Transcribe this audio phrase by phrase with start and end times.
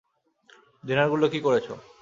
[0.83, 1.73] দিনারগুলো কী করেছো?